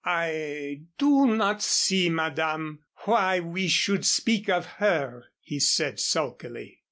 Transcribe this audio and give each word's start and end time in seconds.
"I 0.03 0.81
do 0.97 1.27
not 1.27 1.61
see, 1.61 2.09
Madame, 2.09 2.79
why 3.05 3.39
we 3.39 3.67
should 3.67 4.03
speak 4.03 4.49
of 4.49 4.65
her," 4.65 5.25
he 5.41 5.59
said, 5.59 5.99
sulkily. 5.99 6.79